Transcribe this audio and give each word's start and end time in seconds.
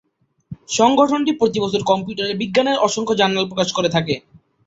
সংগঠনটি 0.69 1.31
প্রতিবছর 1.39 1.81
কম্পিউটার 1.83 2.39
বিজ্ঞানের 2.41 2.77
অসংখ্য 2.79 3.13
জার্নাল 3.19 3.45
প্রকাশ 3.47 3.69
করে 3.73 3.89
থাকে। 3.89 4.15